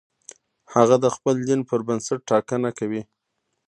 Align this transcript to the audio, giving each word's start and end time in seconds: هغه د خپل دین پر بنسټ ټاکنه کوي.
هغه 0.73 0.95
د 1.03 1.05
خپل 1.15 1.35
دین 1.49 1.61
پر 1.69 1.79
بنسټ 1.87 2.19
ټاکنه 2.29 2.69
کوي. 2.79 3.01